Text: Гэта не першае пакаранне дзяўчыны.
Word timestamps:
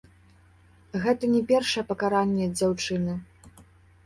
Гэта 1.03 1.29
не 1.33 1.41
першае 1.51 1.83
пакаранне 1.93 2.49
дзяўчыны. 2.57 3.13